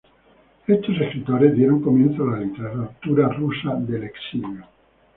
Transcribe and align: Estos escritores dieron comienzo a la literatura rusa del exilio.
Estos 0.65 0.99
escritores 0.99 1.55
dieron 1.55 1.79
comienzo 1.83 2.23
a 2.27 2.31
la 2.31 2.39
literatura 2.39 3.27
rusa 3.29 3.75
del 3.75 4.05
exilio. 4.05 4.65